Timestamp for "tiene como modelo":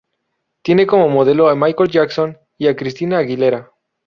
0.63-1.47